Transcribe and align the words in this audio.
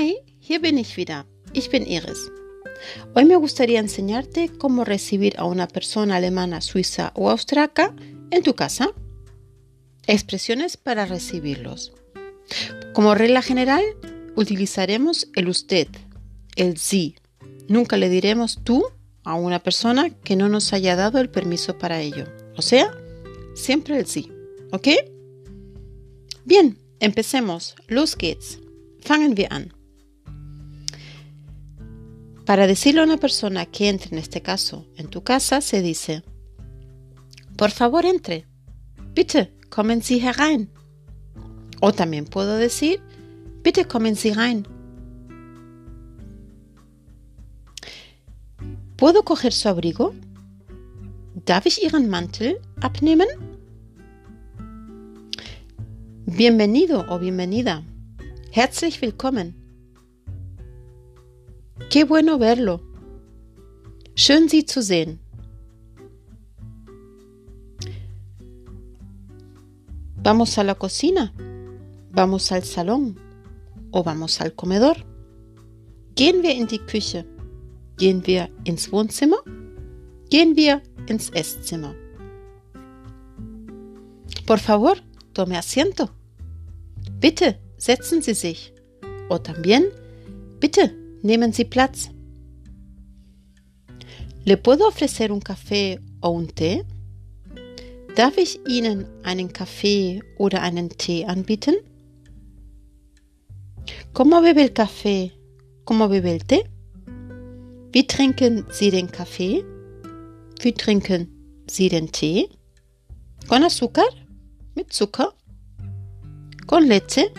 Hi, 0.00 0.16
hier 0.38 0.62
bin 0.62 0.78
ich 0.78 0.96
wieder. 0.96 1.26
Ich 1.52 1.68
bin 1.68 1.84
Iris. 1.84 2.30
Hoy 3.14 3.26
me 3.26 3.36
gustaría 3.36 3.80
enseñarte 3.80 4.48
cómo 4.48 4.86
recibir 4.86 5.38
a 5.38 5.44
una 5.44 5.68
persona 5.68 6.16
alemana, 6.16 6.62
suiza 6.62 7.12
o 7.14 7.28
austriaca 7.28 7.94
en 8.30 8.42
tu 8.42 8.54
casa. 8.54 8.94
Expresiones 10.06 10.78
para 10.78 11.04
recibirlos. 11.04 11.92
Como 12.94 13.14
regla 13.14 13.42
general, 13.42 13.82
utilizaremos 14.36 15.28
el 15.34 15.48
usted, 15.48 15.88
el 16.56 16.78
sí. 16.78 17.16
Nunca 17.68 17.98
le 17.98 18.08
diremos 18.08 18.60
tú 18.64 18.86
a 19.24 19.34
una 19.34 19.58
persona 19.58 20.08
que 20.08 20.34
no 20.34 20.48
nos 20.48 20.72
haya 20.72 20.96
dado 20.96 21.18
el 21.18 21.28
permiso 21.28 21.76
para 21.76 22.00
ello. 22.00 22.24
O 22.56 22.62
sea, 22.62 22.90
siempre 23.54 23.98
el 23.98 24.06
sí. 24.06 24.32
¿Ok? 24.72 24.88
Bien, 26.46 26.78
empecemos. 27.00 27.76
Los 27.86 28.16
geht's. 28.16 28.60
Fangen 29.02 29.34
wir 29.36 29.48
an. 29.50 29.79
Para 32.50 32.66
decirle 32.66 33.00
a 33.00 33.04
una 33.04 33.16
persona 33.16 33.64
que 33.64 33.88
entre, 33.88 34.10
en 34.10 34.18
este 34.18 34.42
caso, 34.42 34.84
en 34.96 35.06
tu 35.06 35.22
casa, 35.22 35.60
se 35.60 35.82
dice, 35.82 36.24
por 37.56 37.70
favor 37.70 38.04
entre. 38.04 38.44
Bitte, 39.14 39.54
kommen 39.68 40.02
Sie 40.02 40.18
herein. 40.18 40.68
O 41.80 41.92
también 41.92 42.24
puedo 42.24 42.56
decir, 42.56 43.00
bitte 43.62 43.84
kommen 43.84 44.16
Sie 44.16 44.34
rein. 44.34 44.66
¿Puedo 48.96 49.22
coger 49.22 49.52
su 49.52 49.68
abrigo? 49.68 50.12
¿Darf 51.46 51.66
ich 51.66 51.84
Ihren 51.84 52.08
Mantel 52.08 52.58
abnehmen? 52.80 53.28
Bienvenido 56.26 57.06
o 57.08 57.20
bienvenida. 57.20 57.84
Herzlich 58.50 59.00
willkommen. 59.00 59.59
Qué 61.90 62.04
bueno 62.04 62.38
verlo. 62.38 62.80
Schön 64.14 64.48
Sie 64.48 64.64
zu 64.64 64.80
sehen. 64.80 65.18
Vamos 70.22 70.56
a 70.58 70.62
la 70.62 70.76
cocina. 70.76 71.32
Vamos 72.12 72.52
al 72.52 72.62
salón. 72.62 73.18
O 73.90 74.04
vamos 74.04 74.40
al 74.40 74.54
comedor. 74.54 75.04
Gehen 76.14 76.42
wir 76.42 76.54
in 76.54 76.68
die 76.68 76.78
Küche. 76.78 77.26
Gehen 77.98 78.24
wir 78.24 78.50
ins 78.62 78.92
Wohnzimmer? 78.92 79.38
Gehen 80.30 80.54
wir 80.54 80.82
ins 81.08 81.30
Esszimmer. 81.30 81.96
Por 84.46 84.60
favor, 84.60 84.96
tome 85.32 85.58
asiento. 85.58 86.08
Bitte, 87.18 87.58
setzen 87.78 88.22
Sie 88.22 88.34
sich. 88.34 88.72
O 89.28 89.38
también, 89.38 89.86
bitte, 90.60 90.99
nehmen 91.22 91.52
Sie 91.52 91.64
Platz. 91.64 92.10
¿Le 94.44 94.56
puedo 94.56 94.88
ofrecer 94.88 95.32
un 95.32 95.40
café 95.40 96.00
o 96.20 96.30
un 96.30 96.48
té? 96.48 96.84
Darf 98.16 98.36
ich 98.38 98.60
Ihnen 98.66 99.06
einen 99.22 99.52
Kaffee 99.52 100.22
oder 100.38 100.62
einen 100.62 100.88
Tee 100.88 101.24
anbieten? 101.26 101.74
¿Cómo 104.12 104.40
bebe 104.40 104.62
el 104.62 104.72
café? 104.72 105.32
¿Cómo 105.84 106.08
bebe 106.08 106.32
el 106.32 106.44
té? 106.44 106.64
Wie 107.92 108.06
trinken 108.06 108.66
Sie 108.70 108.90
den 108.90 109.10
Kaffee? 109.10 109.64
Wie 110.62 110.72
trinken 110.72 111.28
Sie 111.68 111.88
den 111.88 112.10
Tee? 112.10 112.48
¿Con 113.48 113.62
azúcar? 113.62 114.06
Mit 114.74 114.92
Zucker? 114.92 115.34
¿Con 116.66 116.86
leche? 116.86 117.32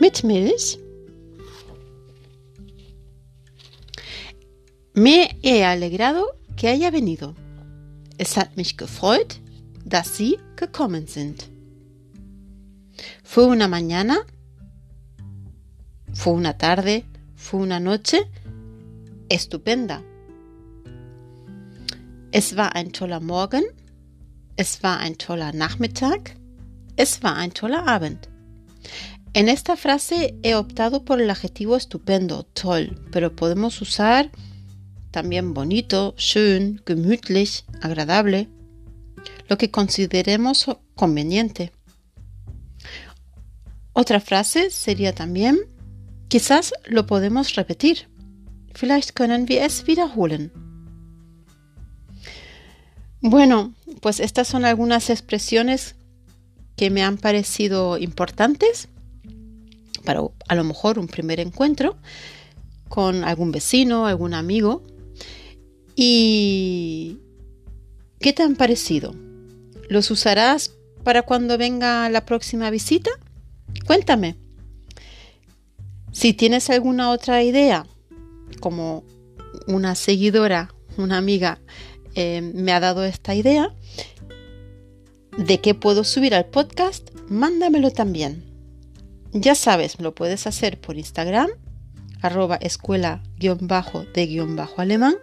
Mit 0.00 0.22
Milch? 0.24 0.78
Me 4.94 5.38
he 5.42 5.64
alegrado 5.64 6.26
que 6.56 6.68
haya 6.68 6.90
venido. 6.90 7.34
Es 8.18 8.36
hat 8.36 8.56
mich 8.56 8.76
gefreut, 8.76 9.40
dass 9.84 10.16
Sie 10.16 10.38
gekommen 10.56 11.06
sind. 11.06 11.48
Fue 13.22 13.46
una 13.46 13.68
mañana, 13.68 14.26
fue 16.12 16.32
una 16.32 16.58
tarde, 16.58 17.04
fue 17.36 17.60
una 17.60 17.78
noche 17.78 18.28
estupenda. 19.28 20.02
Es 22.32 22.56
war 22.56 22.74
ein 22.74 22.92
toller 22.92 23.20
Morgen, 23.20 23.64
es 24.56 24.82
war 24.82 24.98
ein 24.98 25.16
toller 25.16 25.54
Nachmittag, 25.54 26.36
es 26.96 27.22
war 27.22 27.36
ein 27.36 27.54
toller 27.54 27.86
Abend. 27.86 28.28
En 29.32 29.48
esta 29.48 29.76
frase 29.76 30.34
he 30.42 30.56
optado 30.56 31.04
por 31.04 31.20
el 31.20 31.30
adjetivo 31.30 31.76
estupendo, 31.76 32.42
toll, 32.52 33.00
pero 33.12 33.34
podemos 33.36 33.80
usar 33.80 34.30
también 35.10 35.54
bonito, 35.54 36.14
schön, 36.16 36.82
gemütlich, 36.86 37.64
agradable, 37.80 38.48
lo 39.48 39.58
que 39.58 39.70
consideremos 39.70 40.66
conveniente. 40.94 41.72
Otra 43.92 44.20
frase 44.20 44.70
sería 44.70 45.14
también, 45.14 45.58
quizás 46.28 46.72
lo 46.86 47.06
podemos 47.06 47.54
repetir. 47.54 48.08
Vielleicht 48.74 49.12
können 49.12 49.46
wir 49.48 49.62
es 49.62 49.84
wiederholen. 49.86 50.52
Bueno, 53.20 53.74
pues 54.00 54.20
estas 54.20 54.48
son 54.48 54.64
algunas 54.64 55.10
expresiones 55.10 55.96
que 56.76 56.88
me 56.88 57.02
han 57.02 57.18
parecido 57.18 57.98
importantes 57.98 58.88
para 60.04 60.22
a 60.48 60.54
lo 60.54 60.64
mejor 60.64 60.98
un 60.98 61.08
primer 61.08 61.40
encuentro 61.40 61.96
con 62.88 63.24
algún 63.24 63.52
vecino, 63.52 64.06
algún 64.06 64.32
amigo. 64.34 64.82
¿Y 66.02 67.18
qué 68.20 68.32
te 68.32 68.42
han 68.42 68.56
parecido? 68.56 69.14
¿Los 69.90 70.10
usarás 70.10 70.74
para 71.04 71.20
cuando 71.20 71.58
venga 71.58 72.08
la 72.08 72.24
próxima 72.24 72.70
visita? 72.70 73.10
Cuéntame. 73.86 74.36
Si 76.10 76.32
tienes 76.32 76.70
alguna 76.70 77.10
otra 77.10 77.42
idea, 77.42 77.84
como 78.60 79.04
una 79.66 79.94
seguidora, 79.94 80.74
una 80.96 81.18
amiga, 81.18 81.60
eh, 82.14 82.40
me 82.40 82.72
ha 82.72 82.80
dado 82.80 83.04
esta 83.04 83.34
idea 83.34 83.74
de 85.36 85.60
qué 85.60 85.74
puedo 85.74 86.04
subir 86.04 86.34
al 86.34 86.46
podcast, 86.46 87.10
mándamelo 87.28 87.90
también. 87.90 88.42
Ya 89.32 89.54
sabes, 89.54 90.00
lo 90.00 90.14
puedes 90.14 90.46
hacer 90.46 90.80
por 90.80 90.96
Instagram, 90.96 91.50
arroba 92.22 92.56
escuela-de-alemán, 92.56 95.16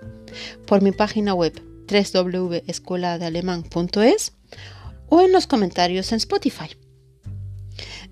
por 0.66 0.82
mi 0.82 0.92
página 0.92 1.34
web 1.34 1.54
www.escueladealemán.es 1.90 4.34
o 5.10 5.22
en 5.22 5.32
los 5.32 5.48
comentarios 5.48 6.12
en 6.12 6.18
Spotify. 6.18 6.68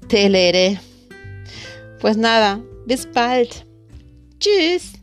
Te 0.08 0.30
leeré. 0.30 0.80
Pues 2.00 2.16
nada, 2.18 2.62
bis 2.86 3.12
bald. 3.12 3.50
Tschüss. 4.40 4.94